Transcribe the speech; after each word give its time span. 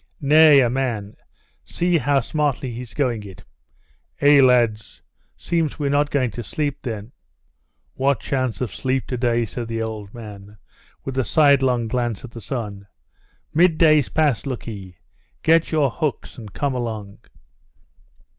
"Nay, 0.19 0.61
a 0.61 0.67
man! 0.67 1.15
See 1.63 1.99
how 1.99 2.21
smartly 2.21 2.71
he's 2.71 2.95
going 2.95 3.21
it!" 3.21 3.43
"Eh, 4.19 4.41
lads! 4.41 5.03
seems 5.37 5.77
we're 5.77 5.91
not 5.91 6.09
going 6.09 6.31
to 6.31 6.41
sleep, 6.41 6.79
then?" 6.81 7.11
"What 7.93 8.19
chance 8.19 8.61
of 8.61 8.73
sleep 8.73 9.05
today!" 9.05 9.45
said 9.45 9.67
the 9.67 9.83
old 9.83 10.11
man, 10.11 10.57
with 11.05 11.19
a 11.19 11.23
sidelong 11.23 11.87
look 11.87 12.23
at 12.25 12.31
the 12.31 12.41
sun. 12.41 12.87
"Midday's 13.53 14.09
past, 14.09 14.47
look 14.47 14.67
ee! 14.67 14.97
Get 15.43 15.71
your 15.71 15.91
hooks, 15.91 16.35
and 16.39 16.51
come 16.51 16.73
along!" 16.73 17.19